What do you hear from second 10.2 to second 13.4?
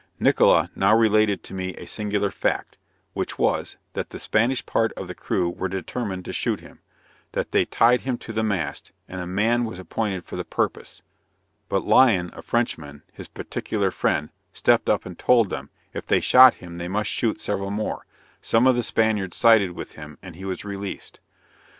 for the purpose; but Lion, a Frenchman, his